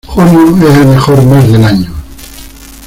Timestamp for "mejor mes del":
0.87-1.63